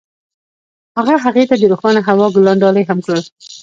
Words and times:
هغه 0.97 1.15
هغې 1.25 1.43
ته 1.49 1.55
د 1.57 1.63
روښانه 1.71 2.01
هوا 2.07 2.27
ګلان 2.35 2.57
ډالۍ 2.63 2.83
هم 2.89 2.99
کړل. 3.05 3.23